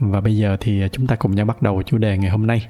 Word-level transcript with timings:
và 0.00 0.20
bây 0.20 0.36
giờ 0.36 0.56
thì 0.60 0.82
chúng 0.92 1.06
ta 1.06 1.16
cùng 1.16 1.34
nhau 1.34 1.46
bắt 1.46 1.62
đầu 1.62 1.82
chủ 1.82 1.98
đề 1.98 2.18
ngày 2.18 2.30
hôm 2.30 2.46
nay. 2.46 2.66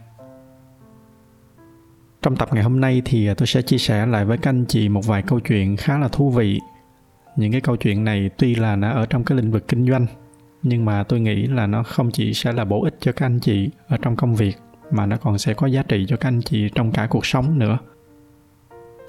Trong 2.22 2.36
tập 2.36 2.48
ngày 2.52 2.62
hôm 2.62 2.80
nay 2.80 3.02
thì 3.04 3.34
tôi 3.34 3.46
sẽ 3.46 3.62
chia 3.62 3.78
sẻ 3.78 4.06
lại 4.06 4.24
với 4.24 4.38
các 4.38 4.50
anh 4.50 4.64
chị 4.68 4.88
một 4.88 5.06
vài 5.06 5.22
câu 5.22 5.40
chuyện 5.40 5.76
khá 5.76 5.98
là 5.98 6.08
thú 6.08 6.30
vị. 6.30 6.60
Những 7.36 7.52
cái 7.52 7.60
câu 7.60 7.76
chuyện 7.76 8.04
này 8.04 8.30
tuy 8.38 8.54
là 8.54 8.76
nó 8.76 8.90
ở 8.90 9.06
trong 9.06 9.24
cái 9.24 9.38
lĩnh 9.38 9.50
vực 9.50 9.68
kinh 9.68 9.90
doanh, 9.90 10.06
nhưng 10.62 10.84
mà 10.84 11.04
tôi 11.04 11.20
nghĩ 11.20 11.46
là 11.46 11.66
nó 11.66 11.82
không 11.82 12.10
chỉ 12.10 12.34
sẽ 12.34 12.52
là 12.52 12.64
bổ 12.64 12.84
ích 12.84 12.94
cho 13.00 13.12
các 13.12 13.26
anh 13.26 13.40
chị 13.40 13.70
ở 13.88 13.96
trong 14.02 14.16
công 14.16 14.34
việc, 14.34 14.56
mà 14.90 15.06
nó 15.06 15.16
còn 15.16 15.38
sẽ 15.38 15.54
có 15.54 15.66
giá 15.66 15.82
trị 15.82 16.06
cho 16.08 16.16
các 16.16 16.28
anh 16.28 16.42
chị 16.42 16.68
trong 16.74 16.92
cả 16.92 17.06
cuộc 17.10 17.26
sống 17.26 17.58
nữa. 17.58 17.78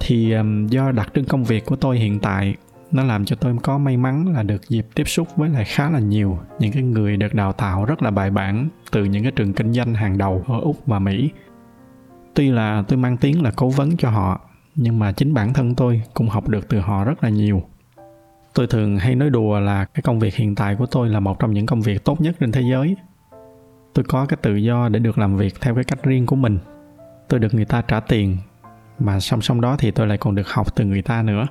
Thì 0.00 0.34
do 0.68 0.92
đặc 0.92 1.10
trưng 1.14 1.24
công 1.24 1.44
việc 1.44 1.66
của 1.66 1.76
tôi 1.76 1.98
hiện 1.98 2.18
tại 2.20 2.54
nó 2.92 3.04
làm 3.04 3.24
cho 3.24 3.36
tôi 3.36 3.56
có 3.62 3.78
may 3.78 3.96
mắn 3.96 4.32
là 4.34 4.42
được 4.42 4.68
dịp 4.68 4.86
tiếp 4.94 5.04
xúc 5.08 5.28
với 5.36 5.50
lại 5.50 5.64
khá 5.64 5.90
là 5.90 5.98
nhiều 5.98 6.38
những 6.58 6.72
cái 6.72 6.82
người 6.82 7.16
được 7.16 7.34
đào 7.34 7.52
tạo 7.52 7.84
rất 7.84 8.02
là 8.02 8.10
bài 8.10 8.30
bản 8.30 8.68
từ 8.90 9.04
những 9.04 9.22
cái 9.22 9.32
trường 9.32 9.52
kinh 9.52 9.72
doanh 9.72 9.94
hàng 9.94 10.18
đầu 10.18 10.44
ở 10.48 10.60
úc 10.60 10.86
và 10.86 10.98
mỹ. 10.98 11.30
Tuy 12.34 12.50
là 12.50 12.82
tôi 12.88 12.98
mang 12.98 13.16
tiếng 13.16 13.42
là 13.42 13.50
cố 13.56 13.68
vấn 13.68 13.96
cho 13.96 14.10
họ, 14.10 14.40
nhưng 14.74 14.98
mà 14.98 15.12
chính 15.12 15.34
bản 15.34 15.52
thân 15.52 15.74
tôi 15.74 16.02
cũng 16.14 16.28
học 16.28 16.48
được 16.48 16.68
từ 16.68 16.80
họ 16.80 17.04
rất 17.04 17.24
là 17.24 17.30
nhiều. 17.30 17.62
Tôi 18.54 18.66
thường 18.66 18.98
hay 18.98 19.14
nói 19.14 19.30
đùa 19.30 19.60
là 19.60 19.84
cái 19.84 20.02
công 20.02 20.18
việc 20.18 20.34
hiện 20.34 20.54
tại 20.54 20.76
của 20.76 20.86
tôi 20.86 21.08
là 21.08 21.20
một 21.20 21.38
trong 21.38 21.54
những 21.54 21.66
công 21.66 21.80
việc 21.80 22.04
tốt 22.04 22.20
nhất 22.20 22.36
trên 22.40 22.52
thế 22.52 22.62
giới. 22.70 22.96
Tôi 23.94 24.04
có 24.08 24.26
cái 24.26 24.36
tự 24.42 24.56
do 24.56 24.88
để 24.88 24.98
được 24.98 25.18
làm 25.18 25.36
việc 25.36 25.60
theo 25.60 25.74
cái 25.74 25.84
cách 25.84 26.02
riêng 26.02 26.26
của 26.26 26.36
mình. 26.36 26.58
Tôi 27.28 27.40
được 27.40 27.54
người 27.54 27.64
ta 27.64 27.82
trả 27.82 28.00
tiền, 28.00 28.36
mà 28.98 29.20
song 29.20 29.40
song 29.40 29.60
đó 29.60 29.76
thì 29.78 29.90
tôi 29.90 30.06
lại 30.06 30.18
còn 30.18 30.34
được 30.34 30.48
học 30.48 30.76
từ 30.76 30.84
người 30.84 31.02
ta 31.02 31.22
nữa 31.22 31.46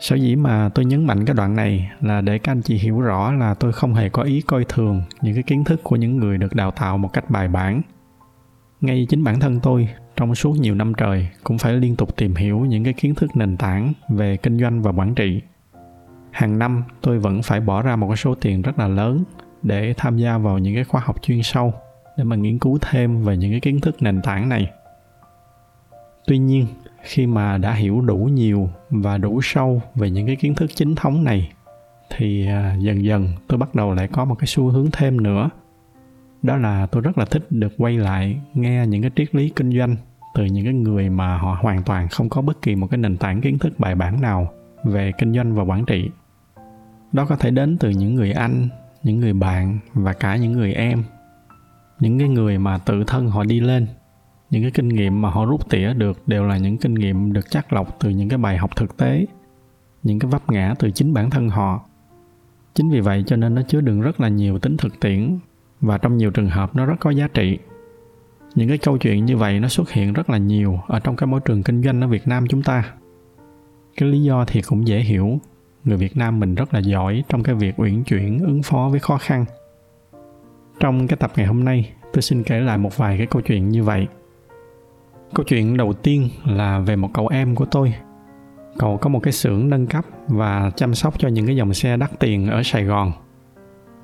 sở 0.00 0.16
dĩ 0.16 0.36
mà 0.36 0.70
tôi 0.74 0.84
nhấn 0.84 1.06
mạnh 1.06 1.24
cái 1.24 1.34
đoạn 1.34 1.56
này 1.56 1.90
là 2.00 2.20
để 2.20 2.38
các 2.38 2.52
anh 2.52 2.62
chị 2.62 2.76
hiểu 2.76 3.00
rõ 3.00 3.32
là 3.32 3.54
tôi 3.54 3.72
không 3.72 3.94
hề 3.94 4.08
có 4.08 4.22
ý 4.22 4.40
coi 4.40 4.64
thường 4.68 5.02
những 5.22 5.34
cái 5.34 5.42
kiến 5.42 5.64
thức 5.64 5.80
của 5.82 5.96
những 5.96 6.16
người 6.16 6.38
được 6.38 6.54
đào 6.54 6.70
tạo 6.70 6.98
một 6.98 7.12
cách 7.12 7.30
bài 7.30 7.48
bản. 7.48 7.82
Ngay 8.80 9.06
chính 9.08 9.24
bản 9.24 9.40
thân 9.40 9.60
tôi, 9.60 9.88
trong 10.16 10.34
suốt 10.34 10.56
nhiều 10.60 10.74
năm 10.74 10.92
trời, 10.94 11.28
cũng 11.44 11.58
phải 11.58 11.72
liên 11.72 11.96
tục 11.96 12.16
tìm 12.16 12.34
hiểu 12.34 12.60
những 12.60 12.84
cái 12.84 12.92
kiến 12.92 13.14
thức 13.14 13.36
nền 13.36 13.56
tảng 13.56 13.92
về 14.08 14.36
kinh 14.36 14.58
doanh 14.58 14.82
và 14.82 14.92
quản 14.92 15.14
trị. 15.14 15.42
Hàng 16.30 16.58
năm, 16.58 16.84
tôi 17.00 17.18
vẫn 17.18 17.42
phải 17.42 17.60
bỏ 17.60 17.82
ra 17.82 17.96
một 17.96 18.08
cái 18.08 18.16
số 18.16 18.34
tiền 18.34 18.62
rất 18.62 18.78
là 18.78 18.88
lớn 18.88 19.24
để 19.62 19.94
tham 19.96 20.16
gia 20.16 20.38
vào 20.38 20.58
những 20.58 20.74
cái 20.74 20.84
khóa 20.84 21.02
học 21.04 21.22
chuyên 21.22 21.42
sâu 21.42 21.74
để 22.16 22.24
mà 22.24 22.36
nghiên 22.36 22.58
cứu 22.58 22.78
thêm 22.80 23.22
về 23.22 23.36
những 23.36 23.50
cái 23.50 23.60
kiến 23.60 23.80
thức 23.80 24.02
nền 24.02 24.22
tảng 24.22 24.48
này. 24.48 24.70
Tuy 26.26 26.38
nhiên 26.38 26.66
khi 27.06 27.26
mà 27.26 27.58
đã 27.58 27.72
hiểu 27.72 28.00
đủ 28.00 28.16
nhiều 28.16 28.70
và 28.90 29.18
đủ 29.18 29.40
sâu 29.42 29.82
về 29.94 30.10
những 30.10 30.26
cái 30.26 30.36
kiến 30.36 30.54
thức 30.54 30.70
chính 30.74 30.94
thống 30.94 31.24
này, 31.24 31.52
thì 32.16 32.46
à, 32.46 32.76
dần 32.80 33.04
dần 33.04 33.28
tôi 33.46 33.58
bắt 33.58 33.74
đầu 33.74 33.94
lại 33.94 34.08
có 34.08 34.24
một 34.24 34.34
cái 34.34 34.46
xu 34.46 34.68
hướng 34.68 34.88
thêm 34.92 35.22
nữa. 35.22 35.50
Đó 36.42 36.56
là 36.56 36.86
tôi 36.86 37.02
rất 37.02 37.18
là 37.18 37.24
thích 37.24 37.46
được 37.50 37.72
quay 37.78 37.98
lại 37.98 38.40
nghe 38.54 38.86
những 38.86 39.02
cái 39.02 39.10
triết 39.16 39.34
lý 39.34 39.52
kinh 39.56 39.78
doanh 39.78 39.96
từ 40.34 40.44
những 40.44 40.64
cái 40.64 40.74
người 40.74 41.10
mà 41.10 41.38
họ 41.38 41.58
hoàn 41.62 41.82
toàn 41.82 42.08
không 42.08 42.28
có 42.28 42.42
bất 42.42 42.62
kỳ 42.62 42.74
một 42.74 42.86
cái 42.90 42.98
nền 42.98 43.16
tảng 43.16 43.40
kiến 43.40 43.58
thức 43.58 43.72
bài 43.78 43.94
bản 43.94 44.20
nào 44.20 44.52
về 44.84 45.12
kinh 45.18 45.32
doanh 45.32 45.54
và 45.54 45.62
quản 45.62 45.84
trị. 45.84 46.10
Đó 47.12 47.26
có 47.28 47.36
thể 47.36 47.50
đến 47.50 47.76
từ 47.78 47.90
những 47.90 48.14
người 48.14 48.32
anh, 48.32 48.68
những 49.02 49.20
người 49.20 49.32
bạn 49.32 49.78
và 49.94 50.12
cả 50.12 50.36
những 50.36 50.52
người 50.52 50.72
em, 50.72 51.02
những 52.00 52.18
cái 52.18 52.28
người 52.28 52.58
mà 52.58 52.78
tự 52.78 53.04
thân 53.06 53.28
họ 53.28 53.44
đi 53.44 53.60
lên 53.60 53.86
những 54.50 54.62
cái 54.62 54.70
kinh 54.70 54.88
nghiệm 54.88 55.22
mà 55.22 55.30
họ 55.30 55.44
rút 55.44 55.70
tỉa 55.70 55.92
được 55.94 56.28
đều 56.28 56.44
là 56.44 56.58
những 56.58 56.78
kinh 56.78 56.94
nghiệm 56.94 57.32
được 57.32 57.50
chắc 57.50 57.72
lọc 57.72 57.96
từ 58.00 58.10
những 58.10 58.28
cái 58.28 58.38
bài 58.38 58.56
học 58.56 58.76
thực 58.76 58.96
tế, 58.96 59.26
những 60.02 60.18
cái 60.18 60.30
vấp 60.30 60.50
ngã 60.50 60.74
từ 60.78 60.90
chính 60.90 61.14
bản 61.14 61.30
thân 61.30 61.48
họ. 61.48 61.84
Chính 62.74 62.90
vì 62.90 63.00
vậy 63.00 63.24
cho 63.26 63.36
nên 63.36 63.54
nó 63.54 63.62
chứa 63.62 63.80
đựng 63.80 64.00
rất 64.00 64.20
là 64.20 64.28
nhiều 64.28 64.58
tính 64.58 64.76
thực 64.76 65.00
tiễn 65.00 65.38
và 65.80 65.98
trong 65.98 66.16
nhiều 66.16 66.30
trường 66.30 66.50
hợp 66.50 66.76
nó 66.76 66.86
rất 66.86 66.96
có 67.00 67.10
giá 67.10 67.28
trị. 67.28 67.58
Những 68.54 68.68
cái 68.68 68.78
câu 68.78 68.98
chuyện 68.98 69.24
như 69.24 69.36
vậy 69.36 69.60
nó 69.60 69.68
xuất 69.68 69.90
hiện 69.90 70.12
rất 70.12 70.30
là 70.30 70.38
nhiều 70.38 70.80
ở 70.86 71.00
trong 71.00 71.16
cái 71.16 71.26
môi 71.26 71.40
trường 71.40 71.62
kinh 71.62 71.82
doanh 71.82 72.00
ở 72.00 72.08
việt 72.08 72.28
nam 72.28 72.46
chúng 72.48 72.62
ta. 72.62 72.92
Cái 73.96 74.08
lý 74.08 74.22
do 74.22 74.44
thì 74.44 74.62
cũng 74.62 74.86
dễ 74.86 75.00
hiểu. 75.00 75.38
Người 75.84 75.96
việt 75.96 76.16
nam 76.16 76.40
mình 76.40 76.54
rất 76.54 76.74
là 76.74 76.80
giỏi 76.80 77.24
trong 77.28 77.42
cái 77.42 77.54
việc 77.54 77.80
uyển 77.80 78.04
chuyển, 78.04 78.38
ứng 78.38 78.62
phó 78.62 78.88
với 78.90 79.00
khó 79.00 79.18
khăn. 79.18 79.44
Trong 80.80 81.06
cái 81.06 81.16
tập 81.16 81.32
ngày 81.36 81.46
hôm 81.46 81.64
nay, 81.64 81.92
tôi 82.12 82.22
xin 82.22 82.42
kể 82.42 82.60
lại 82.60 82.78
một 82.78 82.96
vài 82.96 83.18
cái 83.18 83.26
câu 83.26 83.42
chuyện 83.42 83.68
như 83.68 83.82
vậy 83.82 84.06
câu 85.34 85.44
chuyện 85.44 85.76
đầu 85.76 85.92
tiên 85.92 86.28
là 86.44 86.78
về 86.78 86.96
một 86.96 87.10
cậu 87.14 87.28
em 87.28 87.54
của 87.54 87.64
tôi. 87.64 87.94
Cậu 88.78 88.96
có 88.96 89.08
một 89.08 89.20
cái 89.22 89.32
xưởng 89.32 89.70
nâng 89.70 89.86
cấp 89.86 90.04
và 90.28 90.70
chăm 90.76 90.94
sóc 90.94 91.18
cho 91.18 91.28
những 91.28 91.46
cái 91.46 91.56
dòng 91.56 91.74
xe 91.74 91.96
đắt 91.96 92.10
tiền 92.20 92.46
ở 92.46 92.62
sài 92.62 92.84
gòn. 92.84 93.12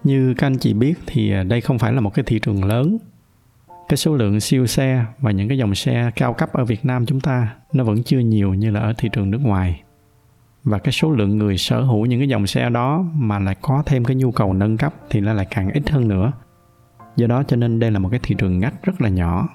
Như 0.05 0.35
các 0.35 0.47
anh 0.47 0.59
chị 0.59 0.75
biết 0.75 0.95
thì 1.07 1.33
đây 1.49 1.61
không 1.61 1.79
phải 1.79 1.93
là 1.93 2.01
một 2.01 2.15
cái 2.15 2.25
thị 2.29 2.39
trường 2.39 2.65
lớn. 2.65 2.99
Cái 3.89 3.97
số 3.97 4.17
lượng 4.17 4.41
siêu 4.41 4.67
xe 4.67 5.05
và 5.19 5.31
những 5.31 5.49
cái 5.49 5.59
dòng 5.59 5.75
xe 5.75 6.11
cao 6.17 6.33
cấp 6.33 6.53
ở 6.53 6.65
việt 6.65 6.85
nam 6.85 7.07
chúng 7.07 7.21
ta 7.21 7.55
nó 7.73 7.85
vẫn 7.85 8.03
chưa 8.03 8.19
nhiều 8.19 8.55
như 8.55 8.71
là 8.71 8.81
ở 8.81 8.93
thị 8.99 9.09
trường 9.13 9.31
nước 9.31 9.41
ngoài. 9.43 9.83
Và 10.65 10.79
cái 10.79 10.93
số 10.93 11.11
lượng 11.11 11.39
người 11.39 11.59
sở 11.59 11.81
hữu 11.81 12.07
những 12.07 12.21
cái 12.21 12.29
dòng 12.29 12.47
xe 12.47 12.71
đó 12.71 13.05
mà 13.15 13.39
lại 13.39 13.57
có 13.61 13.83
thêm 13.87 14.05
cái 14.05 14.17
nhu 14.17 14.31
cầu 14.31 14.53
nâng 14.53 14.77
cấp 14.77 14.95
thì 15.11 15.21
nó 15.21 15.33
lại 15.33 15.47
càng 15.51 15.71
ít 15.73 15.91
hơn 15.91 16.09
nữa. 16.09 16.33
Do 17.17 17.27
đó 17.27 17.43
cho 17.43 17.57
nên 17.57 17.79
đây 17.79 17.91
là 17.91 17.99
một 17.99 18.09
cái 18.09 18.21
thị 18.23 18.35
trường 18.39 18.59
ngách 18.59 18.83
rất 18.83 19.01
là 19.01 19.09
nhỏ 19.09 19.49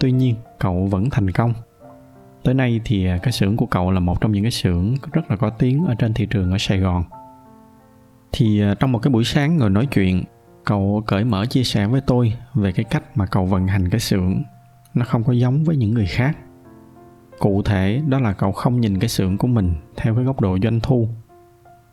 tuy 0.00 0.12
nhiên, 0.12 0.34
cậu 0.58 0.86
vẫn 0.86 1.10
thành 1.10 1.30
công. 1.30 1.52
Tới 2.44 2.54
nay 2.54 2.80
thì 2.84 3.06
à, 3.06 3.18
cái 3.22 3.32
xưởng 3.32 3.56
của 3.56 3.66
cậu 3.66 3.90
là 3.90 4.00
một 4.00 4.20
trong 4.20 4.32
những 4.32 4.44
cái 4.44 4.50
xưởng 4.50 4.94
rất 5.12 5.30
là 5.30 5.36
có 5.36 5.50
tiếng 5.50 5.84
ở 5.84 5.94
trên 5.94 6.14
thị 6.14 6.26
trường 6.26 6.52
ở 6.52 6.58
sài 6.58 6.78
gòn. 6.78 7.04
Thì 8.32 8.60
à, 8.60 8.74
trong 8.80 8.92
một 8.92 8.98
cái 8.98 9.10
buổi 9.10 9.24
sáng 9.24 9.56
ngồi 9.56 9.70
nói 9.70 9.86
chuyện, 9.86 10.24
cậu 10.64 11.02
cởi 11.06 11.24
mở 11.24 11.46
chia 11.46 11.62
sẻ 11.62 11.86
với 11.86 12.00
tôi 12.00 12.32
về 12.54 12.72
cái 12.72 12.84
cách 12.84 13.02
mà 13.14 13.26
cậu 13.26 13.46
vận 13.46 13.66
hành 13.66 13.88
cái 13.90 14.00
xưởng. 14.00 14.42
Nó 14.94 15.04
không 15.04 15.24
có 15.24 15.32
giống 15.32 15.64
với 15.64 15.76
những 15.76 15.94
người 15.94 16.06
khác. 16.06 16.36
Cụ 17.38 17.62
thể, 17.62 18.02
đó 18.08 18.20
là 18.20 18.32
cậu 18.32 18.52
không 18.52 18.80
nhìn 18.80 18.98
cái 18.98 19.08
xưởng 19.08 19.38
của 19.38 19.48
mình 19.48 19.74
theo 19.96 20.14
cái 20.14 20.24
góc 20.24 20.40
độ 20.40 20.58
doanh 20.62 20.80
thu. 20.80 21.08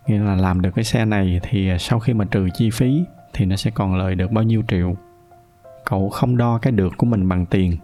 Nghĩa 0.07 0.19
là 0.19 0.35
làm 0.35 0.61
được 0.61 0.71
cái 0.75 0.83
xe 0.83 1.05
này 1.05 1.39
thì 1.43 1.69
à, 1.69 1.77
sau 1.77 1.99
khi 1.99 2.13
mà 2.13 2.25
trừ 2.25 2.47
chi 2.53 2.69
phí 2.69 3.03
thì 3.33 3.45
nó 3.45 3.55
sẽ 3.55 3.71
còn 3.71 3.95
lời 3.95 4.15
được 4.15 4.31
bao 4.31 4.43
nhiêu 4.43 4.63
triệu. 4.67 4.95
Cậu 5.85 6.09
không 6.09 6.37
đo 6.37 6.57
cái 6.57 6.71
được 6.71 6.93
của 6.97 7.05
mình 7.05 7.29
bằng 7.29 7.45
tiền 7.45 7.77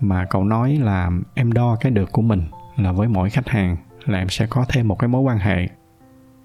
mà 0.00 0.24
cậu 0.24 0.44
nói 0.44 0.76
là 0.76 1.10
em 1.34 1.52
đo 1.52 1.76
cái 1.80 1.92
được 1.92 2.12
của 2.12 2.22
mình 2.22 2.42
là 2.76 2.92
với 2.92 3.08
mỗi 3.08 3.30
khách 3.30 3.48
hàng 3.48 3.76
là 4.06 4.18
em 4.18 4.28
sẽ 4.28 4.46
có 4.46 4.64
thêm 4.68 4.88
một 4.88 4.98
cái 4.98 5.08
mối 5.08 5.22
quan 5.22 5.38
hệ. 5.38 5.68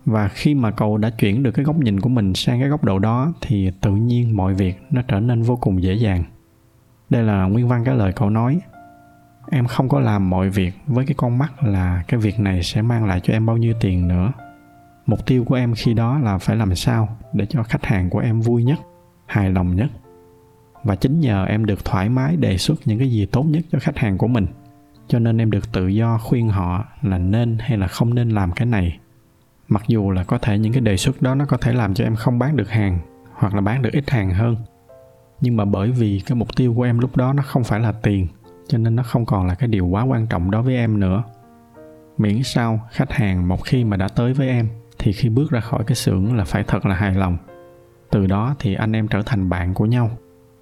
Và 0.06 0.28
khi 0.28 0.56
mà 0.56 0.72
cậu 0.72 0.98
đã 0.98 1.10
chuyển 1.10 1.44
được 1.44 1.52
cái 1.52 1.66
góc 1.66 1.76
nhìn 1.76 2.00
của 2.00 2.10
mình 2.10 2.34
sang 2.34 2.60
cái 2.60 2.70
góc 2.70 2.84
độ 2.84 3.00
đó 3.00 3.34
thì 3.42 3.72
tự 3.82 3.92
nhiên 3.92 4.38
mọi 4.38 4.54
việc 4.54 4.82
nó 4.90 5.02
trở 5.08 5.20
nên 5.20 5.42
vô 5.42 5.56
cùng 5.56 5.84
dễ 5.84 5.94
dàng. 5.94 6.24
Đây 7.10 7.24
là 7.24 7.44
nguyên 7.44 7.68
văn 7.68 7.84
cái 7.84 7.96
lời 7.96 8.14
cậu 8.16 8.30
nói. 8.30 8.60
Em 9.52 9.68
không 9.68 9.90
có 9.90 10.00
làm 10.00 10.30
mọi 10.30 10.50
việc 10.50 10.74
với 10.88 11.06
cái 11.06 11.14
con 11.18 11.38
mắt 11.38 11.64
là 11.64 12.04
cái 12.08 12.20
việc 12.20 12.40
này 12.40 12.64
sẽ 12.64 12.82
mang 12.82 13.06
lại 13.06 13.20
cho 13.24 13.34
em 13.34 13.46
bao 13.46 13.58
nhiêu 13.58 13.74
tiền 13.80 14.08
nữa. 14.08 14.32
Mục 15.06 15.26
tiêu 15.26 15.44
của 15.44 15.56
em 15.56 15.74
khi 15.76 15.94
đó 15.94 16.20
là 16.20 16.38
phải 16.38 16.56
làm 16.56 16.76
sao 16.76 17.18
để 17.34 17.46
cho 17.46 17.64
khách 17.64 17.86
hàng 17.86 18.10
của 18.10 18.20
em 18.20 18.42
vui 18.42 18.64
nhất, 18.64 18.80
hài 19.26 19.50
lòng 19.50 19.76
nhất 19.76 19.88
và 20.84 20.96
chính 20.96 21.20
nhờ 21.20 21.46
em 21.46 21.66
được 21.66 21.86
thoải 21.86 22.10
mái 22.10 22.36
đề 22.36 22.58
xuất 22.58 22.80
những 22.86 23.00
cái 23.00 23.12
gì 23.12 23.26
tốt 23.26 23.44
nhất 23.44 23.66
cho 23.72 23.80
khách 23.80 23.98
hàng 23.98 24.18
của 24.18 24.28
mình. 24.28 24.48
Cho 25.08 25.20
nên 25.20 25.38
em 25.38 25.52
được 25.52 25.72
tự 25.72 25.88
do 25.88 26.18
khuyên 26.18 26.50
họ 26.50 26.86
là 27.02 27.18
nên 27.18 27.58
hay 27.60 27.78
là 27.78 27.88
không 27.88 28.16
nên 28.16 28.30
làm 28.30 28.52
cái 28.52 28.66
này. 28.66 29.00
Mặc 29.68 29.84
dù 29.88 30.12
là 30.12 30.24
có 30.24 30.38
thể 30.38 30.60
những 30.60 30.74
cái 30.74 30.82
đề 30.82 30.98
xuất 30.98 31.22
đó 31.22 31.36
nó 31.36 31.46
có 31.46 31.58
thể 31.58 31.74
làm 31.74 31.94
cho 31.94 32.04
em 32.04 32.16
không 32.16 32.40
bán 32.40 32.56
được 32.56 32.70
hàng 32.70 33.00
hoặc 33.34 33.56
là 33.56 33.62
bán 33.62 33.82
được 33.82 33.90
ít 33.94 34.10
hàng 34.10 34.30
hơn. 34.30 34.56
Nhưng 35.42 35.58
mà 35.58 35.66
bởi 35.66 35.92
vì 35.92 36.22
cái 36.26 36.36
mục 36.36 36.56
tiêu 36.56 36.74
của 36.74 36.84
em 36.84 37.00
lúc 37.00 37.18
đó 37.18 37.34
nó 37.34 37.44
không 37.44 37.64
phải 37.64 37.80
là 37.80 37.92
tiền, 37.92 38.28
cho 38.68 38.78
nên 38.78 38.96
nó 38.96 39.04
không 39.04 39.26
còn 39.26 39.48
là 39.48 39.56
cái 39.56 39.68
điều 39.68 39.86
quá 39.86 40.04
quan 40.04 40.28
trọng 40.28 40.52
đối 40.52 40.62
với 40.62 40.76
em 40.76 41.00
nữa. 41.00 41.24
Miễn 42.18 42.44
sao 42.44 42.80
khách 42.92 43.12
hàng 43.12 43.48
một 43.48 43.66
khi 43.66 43.84
mà 43.84 43.98
đã 43.98 44.08
tới 44.08 44.34
với 44.34 44.50
em 44.50 44.68
thì 45.00 45.12
khi 45.12 45.30
bước 45.30 45.52
ra 45.52 45.60
khỏi 45.60 45.84
cái 45.88 45.96
xưởng 45.96 46.36
là 46.36 46.44
phải 46.44 46.64
thật 46.64 46.86
là 46.86 46.96
hài 46.96 47.14
lòng. 47.14 47.38
Từ 48.12 48.28
đó 48.28 48.56
thì 48.60 48.74
anh 48.74 48.96
em 48.96 49.08
trở 49.08 49.22
thành 49.26 49.50
bạn 49.50 49.74
của 49.74 49.86
nhau 49.86 50.12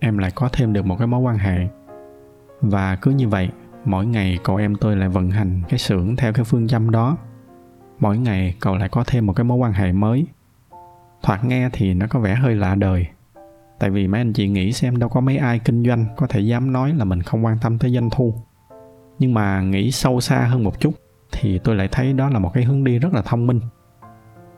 em 0.03 0.18
lại 0.18 0.31
có 0.36 0.50
thêm 0.51 0.74
được 0.74 0.86
một 0.86 0.95
cái 0.98 1.07
mối 1.07 1.19
quan 1.19 1.38
hệ. 1.38 1.68
Và 2.62 2.95
cứ 2.95 3.12
như 3.12 3.27
vậy, 3.27 3.50
mỗi 3.86 4.06
ngày 4.06 4.39
cậu 4.44 4.56
em 4.56 4.75
tôi 4.75 4.95
lại 4.95 5.09
vận 5.09 5.30
hành 5.30 5.62
cái 5.69 5.80
xưởng 5.80 6.15
theo 6.15 6.33
cái 6.33 6.45
phương 6.45 6.68
châm 6.68 6.92
đó. 6.92 7.18
Mỗi 8.00 8.18
ngày 8.18 8.56
cậu 8.59 8.77
lại 8.77 8.89
có 8.89 9.03
thêm 9.07 9.25
một 9.25 9.33
cái 9.33 9.44
mối 9.44 9.57
quan 9.57 9.74
hệ 9.74 9.92
mới. 9.92 10.25
Thoạt 11.21 11.45
nghe 11.45 11.69
thì 11.74 11.94
nó 11.94 12.07
có 12.09 12.19
vẻ 12.19 12.36
hơi 12.36 12.56
lạ 12.56 12.75
đời. 12.75 13.07
Tại 13.80 13.89
vì 13.89 14.07
mấy 14.07 14.21
anh 14.21 14.33
chị 14.33 14.48
nghĩ 14.48 14.74
xem 14.74 15.00
đâu 15.00 15.09
có 15.09 15.21
mấy 15.21 15.38
ai 15.38 15.59
kinh 15.59 15.83
doanh 15.86 16.06
có 16.18 16.27
thể 16.27 16.39
dám 16.39 16.74
nói 16.74 16.94
là 16.94 17.06
mình 17.06 17.21
không 17.21 17.45
quan 17.45 17.57
tâm 17.62 17.80
tới 17.80 17.94
doanh 17.94 18.09
thu. 18.09 18.33
Nhưng 19.19 19.33
mà 19.33 19.62
nghĩ 19.62 19.92
sâu 19.92 20.21
xa 20.21 20.39
hơn 20.39 20.63
một 20.63 20.80
chút 20.80 20.94
thì 21.31 21.59
tôi 21.59 21.75
lại 21.75 21.88
thấy 21.92 22.13
đó 22.13 22.30
là 22.30 22.39
một 22.39 22.51
cái 22.54 22.63
hướng 22.63 22.83
đi 22.83 23.00
rất 23.00 23.13
là 23.13 23.21
thông 23.21 23.47
minh. 23.47 23.59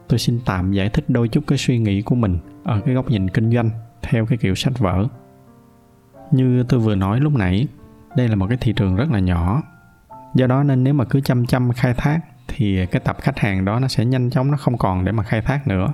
Tôi 0.07 0.19
xin 0.19 0.39
tạm 0.46 0.72
giải 0.72 0.89
thích 0.89 1.06
đôi 1.07 1.28
chút 1.28 1.44
cái 1.48 1.57
suy 1.57 1.78
nghĩ 1.78 2.01
của 2.01 2.16
mình 2.16 2.38
ở 2.63 2.81
cái 2.86 2.96
góc 2.96 3.10
nhìn 3.10 3.30
kinh 3.30 3.51
doanh 3.51 3.69
theo 4.01 4.25
cái 4.25 4.38
kiểu 4.38 4.56
sách 4.56 4.80
vở 4.80 5.07
như 6.34 6.64
tôi 6.64 6.80
vừa 6.80 6.96
nói 6.96 7.20
lúc 7.20 7.34
nãy, 7.34 7.68
đây 8.18 8.28
là 8.28 8.36
một 8.36 8.48
cái 8.48 8.58
thị 8.62 8.74
trường 8.74 8.96
rất 8.96 9.12
là 9.12 9.20
nhỏ. 9.20 9.62
Do 10.36 10.48
đó 10.48 10.64
nên 10.64 10.84
nếu 10.84 10.94
mà 10.94 11.06
cứ 11.06 11.22
chăm 11.22 11.46
chăm 11.46 11.72
khai 11.72 11.94
thác 11.94 12.20
thì 12.48 12.86
cái 12.86 13.02
tập 13.06 13.18
khách 13.22 13.40
hàng 13.40 13.66
đó 13.66 13.80
nó 13.80 13.88
sẽ 13.88 14.06
nhanh 14.06 14.30
chóng, 14.30 14.52
nó 14.52 14.58
không 14.58 14.78
còn 14.78 15.06
để 15.06 15.12
mà 15.12 15.24
khai 15.24 15.42
thác 15.42 15.68
nữa. 15.68 15.94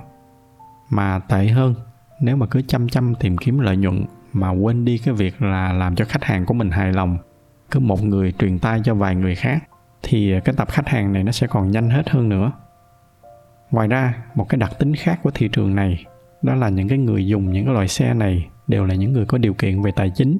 Mà 0.90 1.18
tệ 1.18 1.48
hơn, 1.48 1.74
nếu 2.20 2.36
mà 2.36 2.46
cứ 2.46 2.62
chăm 2.62 2.88
chăm 2.88 3.14
tìm 3.14 3.36
kiếm 3.36 3.58
lợi 3.58 3.76
nhuận 3.76 4.04
mà 4.32 4.50
quên 4.50 4.84
đi 4.84 4.98
cái 4.98 5.14
việc 5.14 5.42
là 5.42 5.72
làm 5.72 5.96
cho 5.96 6.04
khách 6.04 6.24
hàng 6.24 6.46
của 6.46 6.54
mình 6.54 6.70
hài 6.70 6.92
lòng, 6.92 7.18
cứ 7.70 7.80
một 7.80 8.02
người 8.02 8.32
truyền 8.38 8.58
tay 8.58 8.80
cho 8.84 8.94
vài 8.94 9.14
người 9.14 9.34
khác, 9.34 9.58
thì 10.02 10.40
cái 10.44 10.54
tập 10.58 10.68
khách 10.70 10.88
hàng 10.88 11.12
này 11.12 11.24
nó 11.24 11.32
sẽ 11.32 11.46
còn 11.46 11.70
nhanh 11.70 11.90
hết 11.90 12.10
hơn 12.10 12.28
nữa. 12.28 12.52
Ngoài 13.70 13.88
ra, 13.88 14.14
một 14.34 14.48
cái 14.48 14.58
đặc 14.58 14.70
tính 14.78 14.94
khác 14.94 15.20
của 15.22 15.30
thị 15.30 15.48
trường 15.48 15.74
này, 15.74 16.04
đó 16.42 16.54
là 16.54 16.68
những 16.68 16.88
cái 16.88 16.98
người 16.98 17.26
dùng 17.26 17.52
những 17.52 17.64
cái 17.64 17.74
loại 17.74 17.88
xe 17.88 18.14
này 18.14 18.48
đều 18.70 18.84
là 18.84 18.94
những 18.94 19.12
người 19.12 19.24
có 19.24 19.38
điều 19.38 19.54
kiện 19.54 19.82
về 19.82 19.90
tài 19.96 20.10
chính. 20.14 20.38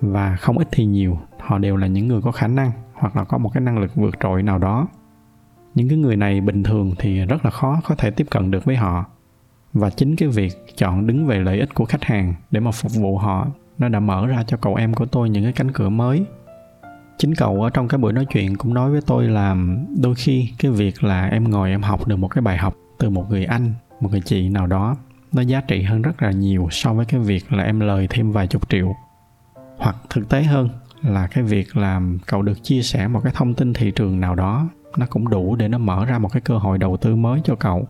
Và 0.00 0.36
không 0.36 0.58
ít 0.58 0.68
thì 0.70 0.84
nhiều, 0.84 1.18
họ 1.38 1.58
đều 1.58 1.76
là 1.76 1.86
những 1.86 2.08
người 2.08 2.20
có 2.22 2.32
khả 2.32 2.46
năng 2.46 2.70
hoặc 2.92 3.16
là 3.16 3.24
có 3.24 3.38
một 3.38 3.50
cái 3.54 3.60
năng 3.60 3.78
lực 3.78 3.94
vượt 3.94 4.14
trội 4.22 4.42
nào 4.42 4.58
đó. 4.58 4.88
Những 5.74 5.88
cái 5.88 5.98
người 5.98 6.16
này 6.16 6.40
bình 6.40 6.62
thường 6.62 6.92
thì 6.98 7.24
rất 7.24 7.44
là 7.44 7.50
khó 7.50 7.80
có 7.84 7.94
thể 7.94 8.10
tiếp 8.10 8.26
cận 8.30 8.50
được 8.50 8.64
với 8.64 8.76
họ. 8.76 9.04
Và 9.72 9.90
chính 9.90 10.16
cái 10.16 10.28
việc 10.28 10.52
chọn 10.76 11.06
đứng 11.06 11.26
về 11.26 11.38
lợi 11.38 11.60
ích 11.60 11.74
của 11.74 11.84
khách 11.84 12.04
hàng 12.04 12.34
để 12.50 12.60
mà 12.60 12.70
phục 12.70 12.92
vụ 12.94 13.18
họ, 13.18 13.46
nó 13.78 13.88
đã 13.88 14.00
mở 14.00 14.26
ra 14.26 14.44
cho 14.46 14.56
cậu 14.56 14.74
em 14.74 14.94
của 14.94 15.06
tôi 15.06 15.30
những 15.30 15.42
cái 15.42 15.52
cánh 15.52 15.72
cửa 15.72 15.88
mới. 15.88 16.24
Chính 17.18 17.34
cậu 17.34 17.62
ở 17.62 17.70
trong 17.70 17.88
cái 17.88 17.98
buổi 17.98 18.12
nói 18.12 18.26
chuyện 18.30 18.56
cũng 18.56 18.74
nói 18.74 18.90
với 18.90 19.00
tôi 19.06 19.28
là 19.28 19.56
đôi 20.02 20.14
khi 20.14 20.48
cái 20.58 20.72
việc 20.72 21.04
là 21.04 21.26
em 21.26 21.50
ngồi 21.50 21.70
em 21.70 21.82
học 21.82 22.06
được 22.06 22.16
một 22.16 22.28
cái 22.28 22.42
bài 22.42 22.56
học 22.56 22.74
từ 22.98 23.10
một 23.10 23.30
người 23.30 23.44
anh, 23.44 23.72
một 24.00 24.10
người 24.10 24.20
chị 24.20 24.48
nào 24.48 24.66
đó 24.66 24.96
nó 25.34 25.42
giá 25.42 25.60
trị 25.60 25.82
hơn 25.82 26.02
rất 26.02 26.22
là 26.22 26.30
nhiều 26.30 26.68
so 26.70 26.94
với 26.94 27.06
cái 27.06 27.20
việc 27.20 27.52
là 27.52 27.64
em 27.64 27.80
lời 27.80 28.06
thêm 28.10 28.32
vài 28.32 28.46
chục 28.46 28.68
triệu. 28.68 28.94
Hoặc 29.76 29.96
thực 30.10 30.28
tế 30.28 30.42
hơn 30.42 30.68
là 31.02 31.26
cái 31.26 31.44
việc 31.44 31.76
làm 31.76 32.18
cậu 32.26 32.42
được 32.42 32.62
chia 32.62 32.82
sẻ 32.82 33.08
một 33.08 33.20
cái 33.24 33.32
thông 33.36 33.54
tin 33.54 33.72
thị 33.72 33.90
trường 33.90 34.20
nào 34.20 34.34
đó, 34.34 34.68
nó 34.96 35.06
cũng 35.10 35.28
đủ 35.28 35.56
để 35.56 35.68
nó 35.68 35.78
mở 35.78 36.04
ra 36.04 36.18
một 36.18 36.32
cái 36.32 36.40
cơ 36.40 36.58
hội 36.58 36.78
đầu 36.78 36.96
tư 36.96 37.16
mới 37.16 37.40
cho 37.44 37.54
cậu. 37.54 37.88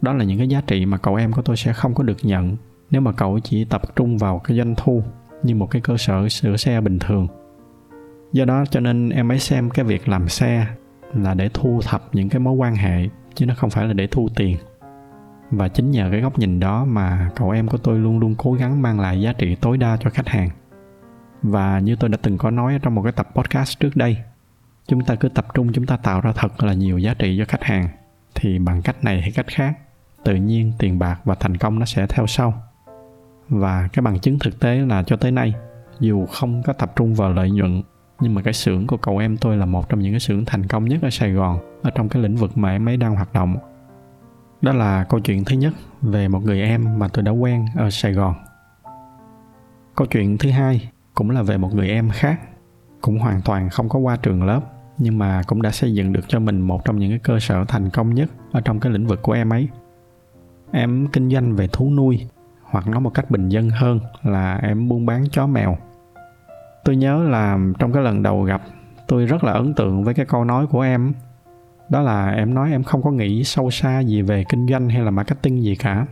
Đó 0.00 0.12
là 0.12 0.24
những 0.24 0.38
cái 0.38 0.48
giá 0.48 0.60
trị 0.66 0.86
mà 0.86 0.96
cậu 0.96 1.14
em 1.14 1.32
của 1.32 1.42
tôi 1.42 1.56
sẽ 1.56 1.72
không 1.72 1.94
có 1.94 2.04
được 2.04 2.16
nhận 2.22 2.56
nếu 2.90 3.00
mà 3.00 3.12
cậu 3.12 3.38
chỉ 3.38 3.64
tập 3.64 3.82
trung 3.96 4.18
vào 4.18 4.38
cái 4.38 4.56
doanh 4.56 4.74
thu 4.76 5.02
như 5.42 5.54
một 5.54 5.70
cái 5.70 5.82
cơ 5.82 5.96
sở 5.96 6.28
sửa 6.28 6.56
xe 6.56 6.80
bình 6.80 6.98
thường. 6.98 7.28
Do 8.32 8.44
đó 8.44 8.64
cho 8.70 8.80
nên 8.80 9.08
em 9.08 9.32
ấy 9.32 9.38
xem 9.38 9.70
cái 9.70 9.84
việc 9.84 10.08
làm 10.08 10.28
xe 10.28 10.66
là 11.14 11.34
để 11.34 11.50
thu 11.54 11.80
thập 11.84 12.08
những 12.12 12.28
cái 12.28 12.40
mối 12.40 12.54
quan 12.54 12.74
hệ 12.74 13.08
chứ 13.34 13.46
nó 13.46 13.54
không 13.54 13.70
phải 13.70 13.86
là 13.86 13.92
để 13.92 14.06
thu 14.06 14.28
tiền 14.36 14.56
và 15.50 15.68
chính 15.68 15.90
nhờ 15.90 16.08
cái 16.10 16.20
góc 16.20 16.38
nhìn 16.38 16.60
đó 16.60 16.84
mà 16.84 17.30
cậu 17.36 17.50
em 17.50 17.68
của 17.68 17.78
tôi 17.78 17.98
luôn 17.98 18.18
luôn 18.18 18.34
cố 18.38 18.52
gắng 18.52 18.82
mang 18.82 19.00
lại 19.00 19.20
giá 19.20 19.32
trị 19.32 19.54
tối 19.54 19.78
đa 19.78 19.96
cho 20.00 20.10
khách 20.10 20.28
hàng. 20.28 20.48
Và 21.42 21.78
như 21.78 21.96
tôi 21.96 22.10
đã 22.10 22.18
từng 22.22 22.38
có 22.38 22.50
nói 22.50 22.78
trong 22.82 22.94
một 22.94 23.02
cái 23.02 23.12
tập 23.12 23.28
podcast 23.34 23.80
trước 23.80 23.96
đây, 23.96 24.16
chúng 24.86 25.04
ta 25.04 25.14
cứ 25.14 25.28
tập 25.28 25.46
trung, 25.54 25.72
chúng 25.72 25.86
ta 25.86 25.96
tạo 25.96 26.20
ra 26.20 26.32
thật 26.32 26.62
là 26.64 26.72
nhiều 26.72 26.98
giá 26.98 27.14
trị 27.14 27.36
cho 27.38 27.44
khách 27.48 27.62
hàng. 27.62 27.88
Thì 28.34 28.58
bằng 28.58 28.82
cách 28.82 29.04
này 29.04 29.20
hay 29.20 29.30
cách 29.34 29.46
khác, 29.48 29.78
tự 30.24 30.34
nhiên 30.34 30.72
tiền 30.78 30.98
bạc 30.98 31.20
và 31.24 31.34
thành 31.34 31.56
công 31.56 31.78
nó 31.78 31.84
sẽ 31.84 32.06
theo 32.06 32.26
sau. 32.26 32.62
Và 33.48 33.88
cái 33.92 34.02
bằng 34.02 34.18
chứng 34.18 34.38
thực 34.38 34.60
tế 34.60 34.76
là 34.76 35.02
cho 35.02 35.16
tới 35.16 35.32
nay, 35.32 35.54
dù 36.00 36.26
không 36.26 36.62
có 36.62 36.72
tập 36.72 36.92
trung 36.96 37.14
vào 37.14 37.32
lợi 37.32 37.50
nhuận, 37.50 37.82
nhưng 38.20 38.34
mà 38.34 38.42
cái 38.42 38.54
xưởng 38.54 38.86
của 38.86 38.96
cậu 38.96 39.18
em 39.18 39.36
tôi 39.36 39.56
là 39.56 39.66
một 39.66 39.88
trong 39.88 40.00
những 40.00 40.12
cái 40.12 40.20
xưởng 40.20 40.44
thành 40.44 40.66
công 40.66 40.84
nhất 40.84 41.02
ở 41.02 41.10
Sài 41.10 41.32
Gòn, 41.32 41.58
ở 41.82 41.90
trong 41.94 42.08
cái 42.08 42.22
lĩnh 42.22 42.36
vực 42.36 42.58
mà 42.58 42.70
em 42.70 42.88
ấy 42.88 42.96
đang 42.96 43.14
hoạt 43.14 43.32
động 43.32 43.56
đó 44.64 44.72
là 44.72 45.04
câu 45.04 45.20
chuyện 45.20 45.44
thứ 45.44 45.56
nhất 45.56 45.74
về 46.02 46.28
một 46.28 46.44
người 46.44 46.60
em 46.60 46.98
mà 46.98 47.08
tôi 47.08 47.22
đã 47.22 47.32
quen 47.32 47.66
ở 47.76 47.90
Sài 47.90 48.12
Gòn. 48.12 48.34
Câu 49.96 50.06
chuyện 50.06 50.38
thứ 50.38 50.50
hai 50.50 50.90
cũng 51.14 51.30
là 51.30 51.42
về 51.42 51.56
một 51.56 51.74
người 51.74 51.88
em 51.88 52.10
khác, 52.10 52.40
cũng 53.00 53.18
hoàn 53.18 53.40
toàn 53.42 53.70
không 53.70 53.88
có 53.88 53.98
qua 53.98 54.16
trường 54.16 54.44
lớp, 54.44 54.60
nhưng 54.98 55.18
mà 55.18 55.42
cũng 55.46 55.62
đã 55.62 55.70
xây 55.70 55.94
dựng 55.94 56.12
được 56.12 56.28
cho 56.28 56.40
mình 56.40 56.60
một 56.60 56.84
trong 56.84 56.98
những 56.98 57.10
cái 57.10 57.18
cơ 57.18 57.38
sở 57.40 57.64
thành 57.68 57.90
công 57.90 58.14
nhất 58.14 58.30
ở 58.52 58.60
trong 58.60 58.80
cái 58.80 58.92
lĩnh 58.92 59.06
vực 59.06 59.22
của 59.22 59.32
em 59.32 59.52
ấy. 59.52 59.68
Em 60.72 61.06
kinh 61.12 61.30
doanh 61.30 61.56
về 61.56 61.68
thú 61.72 61.90
nuôi, 61.90 62.26
hoặc 62.62 62.86
nói 62.86 63.00
một 63.00 63.14
cách 63.14 63.30
bình 63.30 63.48
dân 63.48 63.70
hơn 63.70 64.00
là 64.22 64.56
em 64.56 64.88
buôn 64.88 65.06
bán 65.06 65.24
chó 65.30 65.46
mèo. 65.46 65.76
Tôi 66.84 66.96
nhớ 66.96 67.22
là 67.22 67.58
trong 67.78 67.92
cái 67.92 68.02
lần 68.02 68.22
đầu 68.22 68.42
gặp, 68.42 68.62
tôi 69.08 69.26
rất 69.26 69.44
là 69.44 69.52
ấn 69.52 69.74
tượng 69.74 70.04
với 70.04 70.14
cái 70.14 70.26
câu 70.26 70.44
nói 70.44 70.66
của 70.66 70.80
em 70.80 71.12
đó 71.88 72.00
là 72.00 72.30
em 72.30 72.54
nói 72.54 72.70
em 72.70 72.82
không 72.82 73.02
có 73.02 73.10
nghĩ 73.10 73.44
sâu 73.44 73.70
xa 73.70 74.00
gì 74.00 74.22
về 74.22 74.44
kinh 74.48 74.66
doanh 74.68 74.88
hay 74.88 75.02
là 75.02 75.10
marketing 75.10 75.62
gì 75.62 75.74
cả. 75.74 76.06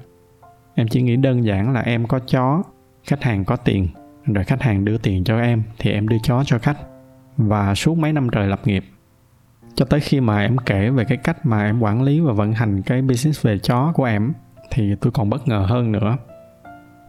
Em 0.75 0.89
chỉ 0.89 1.03
nghĩ 1.03 1.17
đơn 1.17 1.45
giản 1.45 1.73
là 1.73 1.81
em 1.81 2.07
có 2.07 2.19
chó 2.19 2.63
khách 3.05 3.23
hàng 3.23 3.45
có 3.45 3.57
tiền 3.57 3.89
rồi 4.25 4.45
khách 4.45 4.63
hàng 4.63 4.85
đưa 4.85 4.99
tiền 4.99 5.25
cho 5.25 5.41
em 5.41 5.63
thì 5.79 5.91
em 5.91 6.09
đưa 6.09 6.19
chó 6.23 6.45
cho 6.45 6.59
khách. 6.59 6.79
Và 7.37 7.75
suốt 7.75 7.99
mấy 7.99 8.13
năm 8.13 8.29
trời 8.33 8.47
lập 8.47 8.61
nghiệp 8.65 8.85
cho 9.75 9.85
tới 9.85 10.01
khi 10.01 10.21
mà 10.21 10.41
em 10.41 10.59
kể 10.59 10.91
về 10.91 11.05
cái 11.05 11.19
cách 11.19 11.47
mà 11.47 11.65
em 11.65 11.81
quản 11.81 12.03
lý 12.03 12.21
và 12.21 12.33
vận 12.33 12.53
hành 12.53 12.83
cái 12.83 13.03
business 13.03 13.47
về 13.47 13.59
chó 13.59 13.93
của 13.95 14.05
em 14.05 14.33
thì 14.71 14.95
tôi 15.01 15.13
còn 15.13 15.31
bất 15.31 15.49
ngờ 15.49 15.67
hơn 15.69 15.93
nữa. 15.93 16.17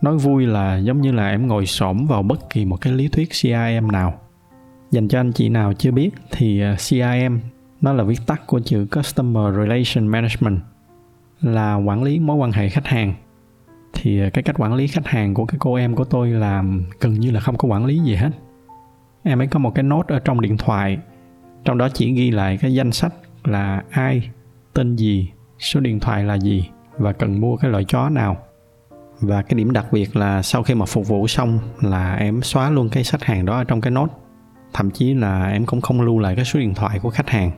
Nói 0.02 0.18
vui 0.18 0.46
là 0.46 0.78
giống 0.78 1.02
như 1.02 1.12
là 1.12 1.30
em 1.30 1.48
ngồi 1.48 1.66
xổm 1.66 2.08
vào 2.08 2.24
bất 2.24 2.50
kỳ 2.50 2.66
một 2.66 2.82
cái 2.82 2.94
lý 2.94 3.08
thuyết 3.08 3.30
CRM 3.30 3.92
nào. 3.92 4.14
Dành 4.92 5.08
cho 5.08 5.20
anh 5.20 5.32
chị 5.32 5.50
nào 5.50 5.74
chưa 5.74 5.92
biết 5.92 6.10
thì 6.32 6.62
ờ, 6.62 6.72
à, 6.72 6.76
CRM 6.76 7.53
nó 7.84 7.94
là 7.94 8.04
viết 8.04 8.20
tắt 8.26 8.42
của 8.48 8.60
chữ 8.60 8.88
Customer 8.92 9.56
Relation 9.56 10.08
Management, 10.08 10.60
là 11.42 11.76
quản 11.76 12.04
lý 12.04 12.20
mối 12.20 12.36
quan 12.36 12.52
hệ 12.52 12.70
khách 12.70 12.88
hàng. 12.88 13.14
Thì 13.94 14.22
à, 14.22 14.30
cái 14.30 14.44
cách 14.44 14.56
quản 14.60 14.74
lý 14.74 14.88
khách 14.88 15.08
hàng 15.08 15.34
của 15.34 15.46
cái 15.46 15.58
cô 15.60 15.76
em 15.76 15.96
của 15.96 16.04
tôi 16.04 16.30
là 16.30 16.64
gần 17.00 17.14
như 17.14 17.32
là 17.32 17.40
không 17.40 17.58
có 17.58 17.68
quản 17.68 17.86
lý 17.86 18.00
gì 18.00 18.16
hết. 18.16 18.30
Em 19.24 19.42
ấy 19.42 19.48
có 19.48 19.60
một 19.60 19.76
cái 19.76 19.84
nốt 19.84 20.08
ở 20.08 20.20
trong 20.20 20.42
điện 20.42 20.58
thoại, 20.58 20.98
trong 21.66 21.78
đó 21.78 21.90
chỉ 21.94 22.14
ghi 22.14 22.32
lại 22.32 22.58
cái 22.58 22.74
danh 22.74 22.92
sách 22.92 23.14
là 23.44 23.84
ai, 23.90 24.30
tên 24.74 24.96
gì, 24.96 25.30
số 25.60 25.80
điện 25.80 26.00
thoại 26.00 26.24
là 26.24 26.34
gì 26.34 26.70
và 26.98 27.14
cần 27.14 27.42
mua 27.42 27.58
cái 27.58 27.72
loại 27.72 27.86
chó 27.88 28.10
nào. 28.10 28.38
Và 29.20 29.42
cái 29.42 29.56
điểm 29.56 29.74
đặc 29.74 29.86
biệt 29.92 30.16
là 30.16 30.42
sau 30.42 30.64
khi 30.64 30.76
mà 30.76 30.86
phục 30.86 31.08
vụ 31.08 31.28
xong 31.28 31.60
là 31.82 32.16
em 32.16 32.42
xóa 32.42 32.70
luôn 32.70 32.90
cái 32.90 33.04
sách 33.04 33.24
hàng 33.24 33.46
đó 33.46 33.58
ở 33.58 33.64
trong 33.64 33.82
cái 33.82 33.92
nốt. 33.92 34.08
Thậm 34.74 34.92
chí 34.92 35.14
là 35.14 35.48
em 35.48 35.66
cũng 35.66 35.82
không 35.82 36.02
lưu 36.02 36.20
lại 36.20 36.36
cái 36.36 36.46
số 36.46 36.60
điện 36.60 36.74
thoại 36.74 37.00
của 37.00 37.10
khách 37.10 37.30
hàng 37.30 37.52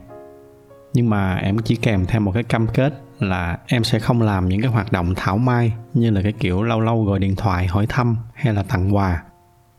nhưng 0.95 1.09
mà 1.09 1.35
em 1.35 1.57
chỉ 1.57 1.75
kèm 1.75 2.05
theo 2.05 2.21
một 2.21 2.31
cái 2.31 2.43
cam 2.43 2.67
kết 2.67 2.93
là 3.19 3.57
em 3.67 3.83
sẽ 3.83 3.99
không 3.99 4.21
làm 4.21 4.49
những 4.49 4.61
cái 4.61 4.71
hoạt 4.71 4.91
động 4.91 5.13
thảo 5.15 5.37
mai 5.37 5.73
như 5.93 6.09
là 6.09 6.21
cái 6.21 6.31
kiểu 6.31 6.63
lâu 6.63 6.79
lâu 6.79 7.03
gọi 7.03 7.19
điện 7.19 7.35
thoại, 7.35 7.67
hỏi 7.67 7.85
thăm 7.89 8.17
hay 8.33 8.53
là 8.53 8.63
tặng 8.63 8.95
quà. 8.95 9.23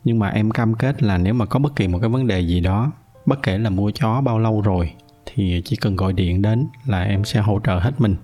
Nhưng 0.04 0.18
mà 0.18 0.28
em 0.28 0.50
cam 0.50 0.74
kết 0.74 1.02
là 1.02 1.18
nếu 1.18 1.34
mà 1.34 1.46
có 1.46 1.58
bất 1.58 1.76
kỳ 1.76 1.88
một 1.88 1.98
cái 1.98 2.08
vấn 2.08 2.26
đề 2.26 2.40
gì 2.40 2.60
đó, 2.60 2.92
bất 3.26 3.42
kể 3.42 3.58
là 3.58 3.70
mua 3.70 3.90
chó 3.90 4.20
bao 4.20 4.38
lâu 4.38 4.60
rồi, 4.60 4.92
thì 5.26 5.62
chỉ 5.64 5.76
cần 5.76 5.96
gọi 5.96 6.12
điện 6.12 6.42
đến 6.42 6.68
là 6.86 7.02
em 7.02 7.24
sẽ 7.24 7.40
hỗ 7.40 7.60
trợ 7.64 7.78
hết 7.78 7.92
mình, 7.98 8.16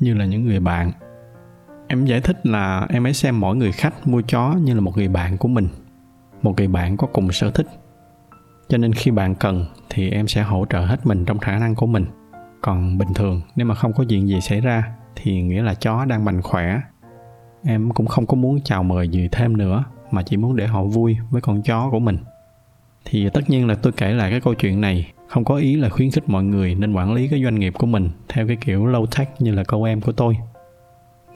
như 0.00 0.14
là 0.14 0.24
những 0.24 0.46
người 0.46 0.60
bạn. 0.60 0.92
Em 1.88 2.04
giải 2.04 2.20
thích 2.20 2.46
là 2.46 2.86
em 2.88 3.06
ấy 3.06 3.12
xem 3.12 3.40
mỗi 3.40 3.56
người 3.56 3.72
khách 3.72 4.08
mua 4.08 4.22
chó 4.28 4.52
như 4.52 4.74
là 4.74 4.80
một 4.80 4.96
người 4.96 5.08
bạn 5.08 5.38
của 5.38 5.48
mình, 5.48 5.68
một 6.42 6.54
người 6.56 6.68
bạn 6.68 6.96
có 6.96 7.06
cùng 7.12 7.32
sở 7.32 7.50
thích. 7.50 7.66
Cho 8.68 8.78
nên 8.78 8.92
khi 8.92 9.10
bạn 9.10 9.34
cần 9.34 9.66
thì 9.90 10.10
em 10.10 10.28
sẽ 10.28 10.42
hỗ 10.42 10.66
trợ 10.70 10.80
hết 10.80 11.06
mình 11.06 11.24
trong 11.24 11.38
khả 11.38 11.58
năng 11.58 11.74
của 11.74 11.86
mình 11.86 12.06
còn 12.60 12.98
bình 12.98 13.14
thường, 13.14 13.42
nếu 13.56 13.66
mà 13.66 13.74
không 13.74 13.92
có 13.92 14.04
chuyện 14.08 14.28
gì 14.28 14.40
xảy 14.40 14.60
ra, 14.60 14.92
thì 15.16 15.42
nghĩa 15.42 15.62
là 15.62 15.74
chó 15.74 16.04
đang 16.04 16.24
mạnh 16.24 16.42
khỏe. 16.42 16.80
Em 17.64 17.90
cũng 17.90 18.06
không 18.06 18.26
có 18.26 18.34
muốn 18.34 18.60
chào 18.64 18.82
mời 18.82 19.08
gì 19.08 19.28
thêm 19.32 19.56
nữa, 19.56 19.84
mà 20.10 20.22
chỉ 20.22 20.36
muốn 20.36 20.56
để 20.56 20.66
họ 20.66 20.84
vui 20.84 21.16
với 21.30 21.40
con 21.40 21.62
chó 21.62 21.90
của 21.90 21.98
mình. 21.98 22.18
Thì 23.04 23.28
tất 23.30 23.50
nhiên 23.50 23.66
là 23.66 23.74
tôi 23.74 23.92
kể 23.92 24.12
lại 24.12 24.30
cái 24.30 24.40
câu 24.40 24.54
chuyện 24.54 24.80
này, 24.80 25.12
không 25.28 25.44
có 25.44 25.56
ý 25.56 25.76
là 25.76 25.88
khuyến 25.88 26.10
khích 26.10 26.28
mọi 26.28 26.44
người 26.44 26.74
nên 26.74 26.92
quản 26.92 27.12
lý 27.12 27.28
cái 27.28 27.42
doanh 27.42 27.54
nghiệp 27.54 27.72
của 27.78 27.86
mình 27.86 28.10
theo 28.28 28.46
cái 28.46 28.56
kiểu 28.56 28.86
low 28.86 29.06
tech 29.18 29.28
như 29.38 29.52
là 29.54 29.64
câu 29.64 29.84
em 29.84 30.00
của 30.00 30.12
tôi. 30.12 30.36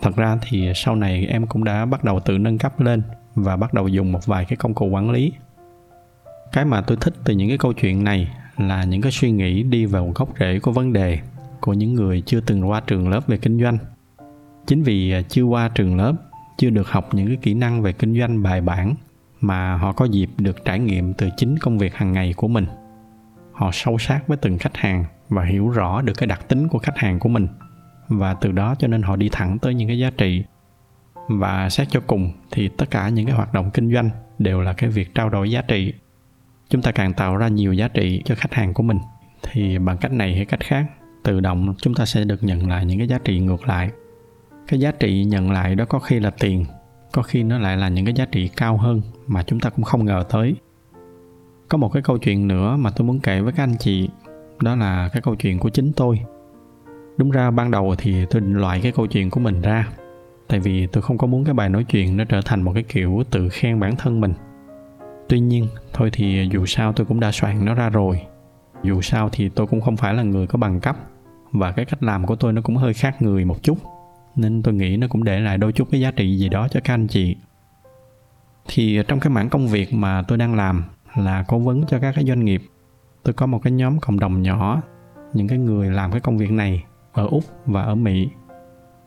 Thật 0.02 0.16
ra 0.16 0.38
thì 0.48 0.72
sau 0.74 0.96
này 0.96 1.26
em 1.26 1.46
cũng 1.46 1.64
đã 1.64 1.84
bắt 1.84 2.04
đầu 2.04 2.20
tự 2.20 2.38
nâng 2.38 2.58
cấp 2.58 2.80
lên 2.80 3.02
và 3.34 3.56
bắt 3.56 3.74
đầu 3.74 3.88
dùng 3.88 4.12
một 4.12 4.26
vài 4.26 4.44
cái 4.44 4.56
công 4.56 4.74
cụ 4.74 4.86
quản 4.86 5.10
lý. 5.10 5.32
Cái 6.52 6.64
mà 6.64 6.80
tôi 6.80 6.96
thích 7.00 7.14
từ 7.24 7.34
những 7.34 7.48
cái 7.48 7.58
câu 7.58 7.72
chuyện 7.72 8.04
này 8.04 8.28
là 8.56 8.85
những 8.85 9.00
cái 9.00 9.12
suy 9.12 9.30
nghĩ 9.30 9.62
đi 9.62 9.87
vào 9.87 10.12
gốc 10.14 10.28
rễ 10.40 10.59
của 10.59 10.73
vấn 10.73 10.92
đề 10.92 11.18
của 11.61 11.73
những 11.73 11.94
người 11.94 12.23
chưa 12.26 12.40
từng 12.40 12.68
qua 12.68 12.80
trường 12.80 13.09
lớp 13.09 13.26
về 13.26 13.37
kinh 13.37 13.62
doanh. 13.62 13.78
Chính 14.66 14.82
vì 14.82 15.12
à, 15.12 15.23
chưa 15.23 15.42
qua 15.42 15.68
trường 15.75 15.97
lớp, 15.97 16.12
chưa 16.59 16.71
được 16.71 16.88
học 16.88 17.14
những 17.14 17.26
cái 17.26 17.37
kỹ 17.37 17.54
năng 17.54 17.82
về 17.82 17.92
kinh 17.92 18.18
doanh 18.18 18.42
bài 18.42 18.61
bản 18.61 18.94
mà 19.40 19.76
họ 19.76 19.92
có 19.92 20.04
dịp 20.04 20.30
được 20.38 20.64
trải 20.64 20.78
nghiệm 20.78 21.14
từ 21.14 21.28
chính 21.37 21.59
công 21.59 21.78
việc 21.78 21.94
hàng 21.94 22.12
ngày 22.12 22.35
của 22.37 22.49
mình. 22.49 22.66
Họ 23.52 23.71
sâu 23.73 23.99
sát 23.99 24.28
với 24.28 24.37
từng 24.37 24.59
khách 24.59 24.76
hàng 24.76 25.04
và 25.28 25.44
hiểu 25.44 25.68
rõ 25.68 26.02
được 26.02 26.12
cái 26.16 26.26
đặc 26.26 26.49
tính 26.49 26.68
của 26.68 26.78
khách 26.78 26.99
hàng 26.99 27.18
của 27.18 27.28
mình. 27.28 27.47
Và 28.09 28.35
từ 28.35 28.52
đó 28.52 28.75
cho 28.78 28.88
nên 28.88 29.02
họ 29.02 29.16
đi 29.16 29.28
thẳng 29.32 29.59
tới 29.59 29.75
những 29.75 29.88
cái 29.88 29.99
giá 29.99 30.11
trị. 30.11 30.44
Và 31.28 31.71
xét 31.71 31.88
cho 31.90 32.00
cùng 32.06 32.32
thì 32.50 32.68
tất 32.68 32.90
cả 32.90 33.09
những 33.09 33.26
cái 33.26 33.35
hoạt 33.35 33.52
động 33.52 33.71
kinh 33.71 33.94
doanh 33.94 34.11
đều 34.38 34.61
là 34.61 34.73
cái 34.73 34.90
việc 34.90 35.14
trao 35.14 35.28
đổi 35.28 35.50
giá 35.50 35.62
trị 35.62 35.94
chúng 36.72 36.82
ta 36.82 36.92
càng 36.92 37.12
tạo 37.12 37.36
ra 37.36 37.48
nhiều 37.48 37.72
giá 37.72 37.88
trị 37.88 38.22
cho 38.24 38.34
khách 38.34 38.54
hàng 38.54 38.74
của 38.74 38.82
mình. 38.82 38.98
Thì 39.42 39.78
bằng 39.78 39.98
cách 39.98 40.12
này 40.12 40.34
hay 40.34 40.44
cách 40.44 40.60
khác, 40.60 40.86
tự 41.22 41.40
động 41.40 41.74
chúng 41.78 41.94
ta 41.94 42.04
sẽ 42.04 42.24
được 42.24 42.42
nhận 42.42 42.68
lại 42.68 42.86
những 42.86 42.98
cái 42.98 43.08
giá 43.08 43.18
trị 43.24 43.40
ngược 43.40 43.68
lại. 43.68 43.90
Cái 44.68 44.80
giá 44.80 44.92
trị 44.92 45.24
nhận 45.24 45.50
lại 45.50 45.74
đó 45.74 45.84
có 45.84 45.98
khi 45.98 46.20
là 46.20 46.30
tiền, 46.30 46.64
có 47.12 47.22
khi 47.22 47.42
nó 47.42 47.58
lại 47.58 47.76
là 47.76 47.88
những 47.88 48.04
cái 48.04 48.14
giá 48.14 48.24
trị 48.24 48.50
cao 48.56 48.76
hơn 48.76 49.02
mà 49.26 49.42
chúng 49.42 49.60
ta 49.60 49.70
cũng 49.70 49.84
không 49.84 50.04
ngờ 50.04 50.24
tới. 50.30 50.54
Có 51.68 51.78
một 51.78 51.88
cái 51.88 52.02
câu 52.02 52.18
chuyện 52.18 52.48
nữa 52.48 52.76
mà 52.76 52.90
tôi 52.96 53.06
muốn 53.06 53.20
kể 53.20 53.40
với 53.40 53.52
các 53.52 53.62
anh 53.62 53.76
chị, 53.78 54.08
đó 54.62 54.76
là 54.76 55.08
cái 55.12 55.22
câu 55.22 55.34
chuyện 55.34 55.58
của 55.58 55.70
chính 55.70 55.92
tôi. 55.92 56.20
Đúng 57.16 57.30
ra 57.30 57.50
ban 57.50 57.70
đầu 57.70 57.94
thì 57.98 58.26
tôi 58.30 58.40
định 58.40 58.54
loại 58.54 58.80
cái 58.80 58.92
câu 58.92 59.06
chuyện 59.06 59.30
của 59.30 59.40
mình 59.40 59.60
ra, 59.60 59.88
tại 60.48 60.60
vì 60.60 60.86
tôi 60.86 61.02
không 61.02 61.18
có 61.18 61.26
muốn 61.26 61.44
cái 61.44 61.54
bài 61.54 61.68
nói 61.68 61.84
chuyện 61.84 62.16
nó 62.16 62.24
trở 62.24 62.40
thành 62.44 62.62
một 62.62 62.72
cái 62.74 62.82
kiểu 62.82 63.22
tự 63.30 63.48
khen 63.48 63.80
bản 63.80 63.96
thân 63.96 64.20
mình 64.20 64.32
tuy 65.28 65.40
nhiên, 65.40 65.66
thôi 65.92 66.10
thì 66.12 66.48
dù 66.52 66.66
sao 66.66 66.92
tôi 66.92 67.06
cũng 67.06 67.20
đã 67.20 67.32
soạn 67.32 67.64
nó 67.64 67.74
ra 67.74 67.88
rồi. 67.88 68.22
Dù 68.82 69.00
sao 69.00 69.28
thì 69.32 69.48
tôi 69.48 69.66
cũng 69.66 69.80
không 69.80 69.96
phải 69.96 70.14
là 70.14 70.22
người 70.22 70.46
có 70.46 70.58
bằng 70.58 70.80
cấp, 70.80 70.96
và 71.52 71.72
cái 71.72 71.84
cách 71.84 72.02
làm 72.02 72.26
của 72.26 72.36
tôi 72.36 72.52
nó 72.52 72.62
cũng 72.62 72.76
hơi 72.76 72.94
khác 72.94 73.22
người 73.22 73.44
một 73.44 73.62
chút, 73.62 73.78
nên 74.36 74.62
tôi 74.62 74.74
nghĩ 74.74 74.96
nó 74.96 75.06
cũng 75.10 75.24
để 75.24 75.40
lại 75.40 75.58
đôi 75.58 75.72
chút 75.72 75.88
cái 75.90 76.00
giá 76.00 76.10
trị 76.10 76.38
gì 76.38 76.48
đó 76.48 76.68
cho 76.68 76.80
các 76.84 76.94
anh 76.94 77.06
chị. 77.06 77.36
Thì 78.68 79.02
trong 79.08 79.20
cái 79.20 79.30
mảng 79.30 79.48
công 79.48 79.68
việc 79.68 79.94
mà 79.94 80.22
tôi 80.28 80.38
đang 80.38 80.54
làm 80.54 80.84
là 81.16 81.44
cố 81.48 81.58
vấn 81.58 81.84
cho 81.88 81.98
các 81.98 82.12
cái 82.14 82.24
doanh 82.24 82.44
nghiệp, 82.44 82.62
tôi 83.22 83.34
có 83.34 83.46
một 83.46 83.58
cái 83.62 83.72
nhóm 83.72 84.00
cộng 84.00 84.20
đồng 84.20 84.42
nhỏ, 84.42 84.82
những 85.32 85.48
cái 85.48 85.58
người 85.58 85.90
làm 85.90 86.10
cái 86.10 86.20
công 86.20 86.38
việc 86.38 86.50
này 86.50 86.84
ở 87.12 87.26
úc 87.26 87.44
và 87.66 87.82
ở 87.82 87.94
mỹ. 87.94 88.28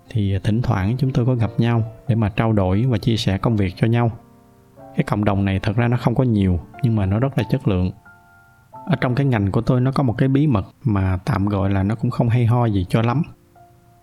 Thì 0.10 0.40
thỉnh 0.44 0.62
thoảng 0.62 0.96
chúng 0.98 1.12
tôi 1.12 1.26
có 1.26 1.36
gặp 1.36 1.52
nhau 1.58 1.84
để 2.08 2.16
mà 2.16 2.30
trao 2.30 2.54
đổi 2.54 2.86
và 2.86 2.98
chia 2.98 3.18
sẻ 3.18 3.38
công 3.38 3.56
việc 3.56 3.74
cho 3.78 3.88
nhau 3.88 4.12
cái 4.96 5.04
cộng 5.04 5.26
đồng 5.26 5.46
này 5.46 5.60
thật 5.60 5.76
ra 5.76 5.88
nó 5.88 5.98
không 5.98 6.16
có 6.16 6.24
nhiều, 6.24 6.60
nhưng 6.84 6.96
mà 6.96 7.06
nó 7.06 7.20
rất 7.20 7.38
là 7.38 7.44
chất 7.50 7.68
lượng. 7.68 7.92
Ở 8.86 8.96
trong 9.02 9.16
cái 9.16 9.26
ngành 9.26 9.52
của 9.52 9.62
tôi 9.62 9.82
nó 9.82 9.92
có 9.92 10.04
một 10.04 10.16
cái 10.18 10.30
bí 10.30 10.48
mật 10.48 10.66
mà 10.84 11.20
tạm 11.26 11.46
gọi 11.46 11.70
là 11.70 11.84
nó 11.84 11.96
cũng 11.96 12.12
không 12.12 12.30
hay 12.30 12.46
ho 12.46 12.66
gì 12.66 12.86
cho 12.90 13.02
lắm. 13.02 13.22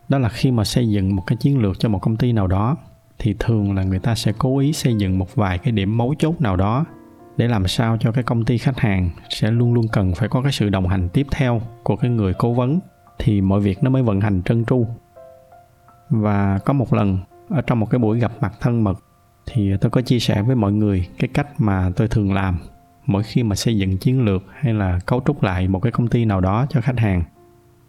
Đó 0.09 0.19
là 0.19 0.29
khi 0.29 0.51
mà 0.51 0.65
xây 0.65 0.89
dựng 0.89 1.17
một 1.17 1.23
cái 1.27 1.37
chiến 1.37 1.63
lược 1.63 1.79
cho 1.79 1.89
một 1.89 1.99
công 1.99 2.17
ty 2.17 2.33
nào 2.33 2.47
đó, 2.47 2.77
thì 3.19 3.35
thường 3.39 3.75
là 3.75 3.83
người 3.83 3.99
ta 3.99 4.15
sẽ 4.15 4.33
cố 4.39 4.59
ý 4.59 4.73
xây 4.73 4.95
dựng 4.95 5.19
một 5.19 5.35
vài 5.35 5.59
cái 5.59 5.73
điểm 5.73 5.97
mấu 5.97 6.15
chốt 6.19 6.41
nào 6.41 6.57
đó 6.57 6.85
để 7.37 7.49
làm 7.49 7.67
sao 7.67 7.97
cho 8.01 8.13
cái 8.13 8.25
công 8.25 8.45
ty 8.45 8.59
khách 8.59 8.79
hàng 8.79 9.11
sẽ 9.29 9.51
luôn 9.51 9.75
luôn 9.75 9.89
cần 9.93 10.15
phải 10.15 10.29
có 10.29 10.43
cái 10.43 10.53
sự 10.53 10.69
đồng 10.69 10.89
hành 10.89 11.09
tiếp 11.09 11.27
theo 11.31 11.61
của 11.83 11.97
cái 11.97 12.11
người 12.11 12.35
cố 12.35 12.53
vấn, 12.53 12.81
thì 13.19 13.41
mọi 13.41 13.61
việc 13.61 13.83
nó 13.83 13.91
mới 13.91 14.03
vận 14.03 14.21
hành 14.21 14.43
trơn 14.43 14.65
tru. 14.65 14.87
Và 16.11 16.59
có 16.65 16.73
một 16.73 16.93
lần, 16.93 17.19
ở 17.49 17.63
trong 17.63 17.81
một 17.81 17.87
cái 17.91 17.99
buổi 17.99 18.19
gặp 18.19 18.33
mặt 18.41 18.53
thân 18.61 18.85
mật 18.85 18.99
thì 19.47 19.77
tôi 19.81 19.91
có 19.91 20.01
chia 20.01 20.19
sẻ 20.19 20.43
với 20.43 20.57
mọi 20.57 20.73
người 20.73 21.09
cái 21.19 21.29
cách 21.35 21.61
mà 21.61 21.91
tôi 21.97 22.09
thường 22.09 22.35
làm 22.35 22.59
mỗi 23.07 23.23
khi 23.23 23.43
mà 23.43 23.57
xây 23.57 23.79
dựng 23.79 23.99
chiến 23.99 24.25
lược 24.25 24.45
hay 24.53 24.75
là 24.75 24.99
cấu 25.07 25.23
trúc 25.27 25.43
lại 25.43 25.69
một 25.69 25.81
cái 25.81 25.93
công 25.93 26.09
ty 26.09 26.25
nào 26.25 26.41
đó 26.41 26.67
cho 26.71 26.81
khách 26.81 26.99
hàng. 26.99 27.23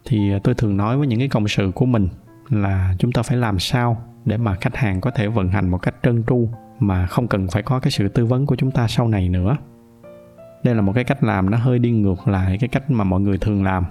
Thì 0.04 0.32
tôi 0.44 0.54
thường 0.54 0.76
nói 0.76 0.98
với 0.98 1.06
những 1.06 1.18
cái 1.18 1.28
cộng 1.28 1.48
sự 1.48 1.70
của 1.74 1.86
mình 1.86 2.08
là 2.48 2.94
chúng 2.98 3.12
ta 3.12 3.22
phải 3.22 3.36
làm 3.36 3.58
sao 3.58 4.02
để 4.24 4.36
mà 4.36 4.54
khách 4.54 4.76
hàng 4.76 5.00
có 5.00 5.10
thể 5.10 5.28
vận 5.28 5.48
hành 5.48 5.68
một 5.68 5.78
cách 5.78 5.94
trơn 6.02 6.24
tru 6.26 6.48
mà 6.78 7.06
không 7.06 7.28
cần 7.28 7.48
phải 7.48 7.62
có 7.62 7.80
cái 7.80 7.90
sự 7.90 8.08
tư 8.08 8.26
vấn 8.26 8.46
của 8.46 8.56
chúng 8.56 8.70
ta 8.70 8.88
sau 8.88 9.08
này 9.08 9.28
nữa. 9.28 9.56
Đây 10.64 10.74
là 10.74 10.82
một 10.82 10.92
cái 10.94 11.04
cách 11.04 11.24
làm 11.24 11.50
nó 11.50 11.58
hơi 11.58 11.78
đi 11.78 11.90
ngược 11.90 12.28
lại 12.28 12.56
cái 12.60 12.68
cách 12.68 12.90
mà 12.90 13.04
mọi 13.04 13.20
người 13.20 13.38
thường 13.38 13.64
làm. 13.64 13.84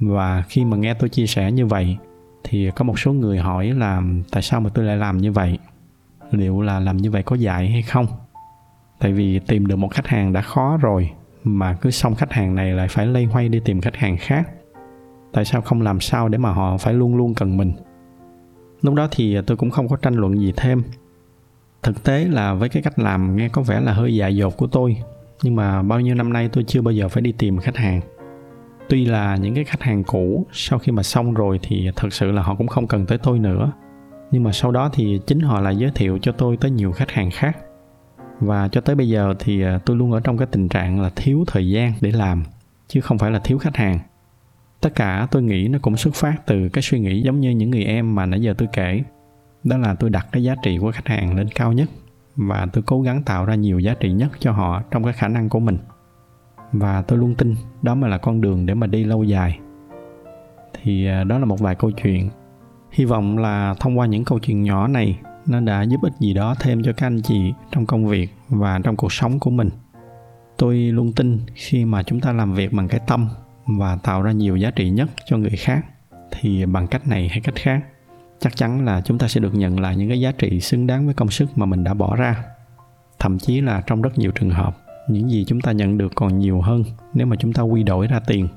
Và 0.00 0.42
khi 0.48 0.64
mà 0.64 0.76
nghe 0.76 0.94
tôi 0.94 1.08
chia 1.08 1.26
sẻ 1.26 1.52
như 1.52 1.66
vậy 1.66 1.96
thì 2.44 2.70
có 2.76 2.84
một 2.84 2.98
số 2.98 3.12
người 3.12 3.38
hỏi 3.38 3.66
là 3.66 4.02
tại 4.30 4.42
sao 4.42 4.60
mà 4.60 4.70
tôi 4.74 4.84
lại 4.84 4.96
làm 4.96 5.18
như 5.18 5.32
vậy? 5.32 5.58
Liệu 6.34 6.60
là 6.60 6.80
làm 6.80 6.96
như 6.96 7.10
vậy 7.10 7.22
có 7.22 7.36
dạy 7.36 7.68
hay 7.68 7.82
không? 7.82 8.06
Tại 8.98 9.12
vì 9.12 9.38
tìm 9.38 9.66
được 9.66 9.76
một 9.76 9.88
khách 9.88 10.06
hàng 10.06 10.32
đã 10.32 10.40
khó 10.40 10.78
rồi, 10.80 11.10
mà 11.44 11.74
cứ 11.74 11.90
xong 11.90 12.14
khách 12.14 12.32
hàng 12.32 12.54
này 12.54 12.72
lại 12.72 12.88
phải 12.88 13.06
lây 13.06 13.24
hoay 13.24 13.48
đi 13.48 13.60
tìm 13.64 13.80
khách 13.80 13.96
hàng 13.96 14.16
khác. 14.20 14.48
Tại 15.32 15.44
sao 15.44 15.60
không 15.60 15.82
làm 15.82 16.00
sao 16.00 16.28
để 16.28 16.38
mà 16.38 16.52
họ 16.52 16.76
phải 16.76 16.94
luôn 16.94 17.16
luôn 17.16 17.34
cần 17.34 17.56
mình? 17.56 17.72
Lúc 18.82 18.94
đó 18.94 19.08
thì 19.10 19.38
tôi 19.46 19.56
cũng 19.56 19.70
không 19.70 19.88
có 19.88 19.96
tranh 19.96 20.14
luận 20.14 20.38
gì 20.38 20.52
thêm. 20.56 20.82
Thực 21.82 22.04
tế 22.04 22.24
là 22.24 22.54
với 22.54 22.68
cái 22.68 22.82
cách 22.82 22.98
làm 22.98 23.36
nghe 23.36 23.48
có 23.48 23.62
vẻ 23.62 23.80
là 23.80 23.92
hơi 23.92 24.14
dại 24.14 24.36
dột 24.36 24.56
của 24.56 24.66
tôi, 24.66 24.96
nhưng 25.42 25.56
mà 25.56 25.82
bao 25.82 26.00
nhiêu 26.00 26.14
năm 26.14 26.32
nay 26.32 26.48
tôi 26.52 26.64
chưa 26.64 26.82
bao 26.82 26.92
giờ 26.92 27.08
phải 27.08 27.22
đi 27.22 27.32
tìm 27.32 27.58
khách 27.58 27.76
hàng. 27.76 28.00
Tuy 28.88 29.04
là 29.04 29.36
những 29.36 29.54
cái 29.54 29.64
khách 29.64 29.82
hàng 29.82 30.04
cũ, 30.04 30.46
sau 30.52 30.78
khi 30.78 30.92
mà 30.92 31.02
xong 31.02 31.34
rồi 31.34 31.60
thì 31.62 31.90
thật 31.96 32.12
sự 32.12 32.32
là 32.32 32.42
họ 32.42 32.54
cũng 32.54 32.66
không 32.66 32.86
cần 32.86 33.06
tới 33.06 33.18
tôi 33.18 33.38
nữa 33.38 33.72
nhưng 34.32 34.42
mà 34.42 34.52
sau 34.52 34.70
đó 34.70 34.90
thì 34.92 35.20
chính 35.26 35.40
họ 35.40 35.60
lại 35.60 35.76
giới 35.76 35.90
thiệu 35.94 36.18
cho 36.22 36.32
tôi 36.32 36.56
tới 36.56 36.70
nhiều 36.70 36.92
khách 36.92 37.10
hàng 37.10 37.30
khác. 37.30 37.58
Và 38.40 38.68
cho 38.68 38.80
tới 38.80 38.96
bây 38.96 39.08
giờ 39.08 39.34
thì 39.38 39.62
à, 39.62 39.78
tôi 39.86 39.96
luôn 39.96 40.12
ở 40.12 40.20
trong 40.20 40.38
cái 40.38 40.46
tình 40.50 40.68
trạng 40.68 41.00
là 41.00 41.10
thiếu 41.16 41.44
thời 41.46 41.68
gian 41.68 41.92
để 42.00 42.12
làm, 42.12 42.44
chứ 42.88 43.00
không 43.00 43.18
phải 43.18 43.30
là 43.30 43.38
thiếu 43.38 43.58
khách 43.58 43.76
hàng. 43.76 43.98
Tất 44.80 44.94
cả 44.94 45.26
tôi 45.30 45.42
nghĩ 45.42 45.68
nó 45.68 45.78
cũng 45.82 45.96
xuất 45.96 46.14
phát 46.14 46.46
từ 46.46 46.68
cái 46.68 46.82
suy 46.82 47.00
nghĩ 47.00 47.22
giống 47.22 47.40
như 47.40 47.50
những 47.50 47.70
người 47.70 47.84
em 47.84 48.14
mà 48.14 48.26
nãy 48.26 48.42
giờ 48.42 48.54
tôi 48.58 48.68
kể. 48.72 49.02
Đó 49.64 49.76
là 49.76 49.94
tôi 49.94 50.10
đặt 50.10 50.26
cái 50.32 50.42
giá 50.42 50.54
trị 50.62 50.78
của 50.78 50.92
khách 50.92 51.08
hàng 51.08 51.36
lên 51.36 51.48
cao 51.54 51.72
nhất 51.72 51.88
và 52.36 52.66
tôi 52.72 52.84
cố 52.86 53.02
gắng 53.02 53.22
tạo 53.22 53.44
ra 53.44 53.54
nhiều 53.54 53.78
giá 53.78 53.94
trị 53.94 54.12
nhất 54.12 54.30
cho 54.38 54.52
họ 54.52 54.82
trong 54.90 55.04
cái 55.04 55.12
khả 55.12 55.28
năng 55.28 55.48
của 55.48 55.60
mình. 55.60 55.78
Và 56.72 57.02
tôi 57.02 57.18
luôn 57.18 57.34
tin 57.34 57.54
đó 57.82 57.94
mới 57.94 58.10
là 58.10 58.18
con 58.18 58.40
đường 58.40 58.66
để 58.66 58.74
mà 58.74 58.86
đi 58.86 59.04
lâu 59.04 59.24
dài. 59.24 59.58
Thì 60.72 61.06
à, 61.06 61.24
đó 61.24 61.38
là 61.38 61.44
một 61.44 61.60
vài 61.60 61.74
câu 61.74 61.90
chuyện 61.90 62.30
hy 62.92 63.04
vọng 63.04 63.38
là 63.38 63.74
thông 63.80 63.98
qua 63.98 64.06
những 64.06 64.24
câu 64.24 64.38
chuyện 64.38 64.62
nhỏ 64.62 64.88
này, 64.88 65.18
nó 65.46 65.60
đã 65.60 65.82
giúp 65.82 66.02
ích 66.02 66.12
gì 66.20 66.34
đó 66.34 66.54
thêm 66.60 66.82
cho 66.82 66.92
các 66.92 67.06
anh 67.06 67.22
chị 67.22 67.52
trong 67.70 67.86
công 67.86 68.06
việc 68.06 68.30
và 68.48 68.80
trong 68.84 68.96
cuộc 68.96 69.12
sống 69.12 69.38
của 69.38 69.50
mình. 69.50 69.70
Tôi 70.56 70.76
luôn 70.76 71.12
tin 71.12 71.40
khi 71.54 71.84
mà 71.84 72.02
chúng 72.02 72.20
ta 72.20 72.32
làm 72.32 72.54
việc 72.54 72.72
bằng 72.72 72.88
cái 72.88 73.00
tâm 73.06 73.28
và 73.66 73.96
tạo 73.96 74.22
ra 74.22 74.32
nhiều 74.32 74.56
giá 74.56 74.70
trị 74.70 74.90
nhất 74.90 75.08
cho 75.26 75.36
người 75.36 75.56
khác, 75.58 75.86
thì 76.30 76.66
bằng 76.66 76.86
cách 76.86 77.08
này 77.08 77.28
hay 77.28 77.40
cách 77.40 77.54
khác, 77.54 77.80
chắc 78.40 78.56
chắn 78.56 78.84
là 78.84 79.00
chúng 79.00 79.18
ta 79.18 79.28
sẽ 79.28 79.40
được 79.40 79.54
nhận 79.54 79.80
lại 79.80 79.96
những 79.96 80.08
cái 80.08 80.20
giá 80.20 80.32
trị 80.32 80.60
xứng 80.60 80.86
đáng 80.86 81.04
với 81.06 81.14
công 81.14 81.30
sức 81.30 81.58
mà 81.58 81.66
mình 81.66 81.84
đã 81.84 81.94
bỏ 81.94 82.16
ra. 82.16 82.44
Thậm 83.18 83.38
chí 83.38 83.60
là 83.60 83.82
trong 83.86 84.02
rất 84.02 84.18
nhiều 84.18 84.30
trường 84.32 84.50
hợp, 84.50 84.76
những 85.08 85.30
gì 85.30 85.44
chúng 85.48 85.60
ta 85.60 85.72
nhận 85.72 85.98
được 85.98 86.12
còn 86.14 86.38
nhiều 86.38 86.60
hơn 86.60 86.84
nếu 87.14 87.26
mà 87.26 87.36
chúng 87.36 87.52
ta 87.52 87.62
quy 87.62 87.82
đổi 87.82 88.06
ra 88.06 88.20
tiền. 88.26 88.48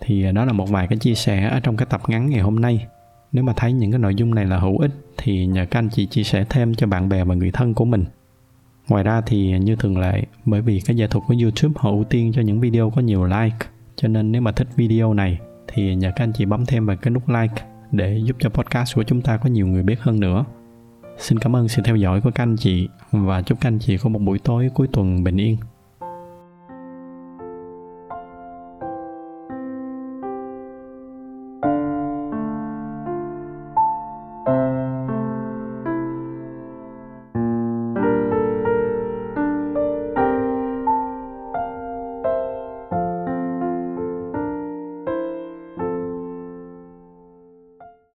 Thì 0.00 0.32
đó 0.32 0.44
là 0.44 0.52
một 0.52 0.70
vài 0.70 0.86
cái 0.86 0.98
chia 0.98 1.14
sẻ 1.14 1.48
ở 1.48 1.60
trong 1.60 1.76
cái 1.76 1.86
tập 1.90 2.00
ngắn 2.08 2.30
ngày 2.30 2.40
hôm 2.40 2.60
nay 2.60 2.86
nếu 3.32 3.44
mà 3.44 3.52
thấy 3.56 3.72
những 3.72 3.90
cái 3.90 3.98
nội 3.98 4.14
dung 4.14 4.34
này 4.34 4.46
là 4.46 4.58
hữu 4.58 4.78
ích, 4.78 4.90
thì 5.16 5.46
nhờ 5.46 5.66
các 5.70 5.78
anh 5.78 5.88
chị 5.90 6.06
chia 6.06 6.22
sẻ 6.22 6.44
thêm 6.50 6.74
cho 6.74 6.86
bạn 6.86 7.08
bè 7.08 7.24
và 7.24 7.34
người 7.34 7.50
thân 7.50 7.74
của 7.74 7.84
mình. 7.84 8.04
Ngoài 8.88 9.04
ra 9.04 9.20
thì 9.20 9.58
như 9.58 9.76
thường 9.76 9.98
lệ, 9.98 10.24
bởi 10.44 10.62
vì 10.62 10.80
cái 10.80 10.96
giải 10.96 11.08
thuật 11.08 11.24
của 11.28 11.34
youtube 11.42 11.74
họ 11.76 11.90
ưu 11.90 12.04
tiên 12.04 12.32
cho 12.34 12.42
những 12.42 12.60
video 12.60 12.90
có 12.90 13.00
nhiều 13.00 13.24
like, 13.24 13.56
cho 13.96 14.08
nên 14.08 14.32
nếu 14.32 14.42
mà 14.42 14.52
thích 14.52 14.68
video 14.76 15.14
này 15.14 15.38
thì 15.68 15.94
nhờ 15.94 16.12
các 16.16 16.24
anh 16.24 16.32
chị 16.32 16.44
bấm 16.44 16.66
thêm 16.66 16.86
vào 16.86 16.96
cái 16.96 17.10
nút 17.10 17.28
like 17.28 17.62
để 17.92 18.18
giúp 18.24 18.36
cho 18.40 18.48
podcast 18.48 18.96
của 18.96 19.02
chúng 19.02 19.22
ta 19.22 19.36
có 19.36 19.48
nhiều 19.48 19.66
người 19.66 19.82
biết 19.82 20.00
hơn 20.00 20.20
nữa. 20.20 20.44
Xin 21.18 21.38
cảm 21.38 21.56
ơn 21.56 21.68
sự 21.68 21.82
theo 21.84 21.96
dõi 21.96 22.20
của 22.20 22.30
các 22.34 22.42
anh 22.42 22.56
chị 22.56 22.88
và 23.10 23.42
chúc 23.42 23.60
các 23.60 23.68
anh 23.68 23.78
chị 23.78 23.98
có 23.98 24.08
một 24.08 24.18
buổi 24.18 24.38
tối 24.38 24.70
cuối 24.74 24.88
tuần 24.92 25.24
bình 25.24 25.36
yên. 25.36 25.56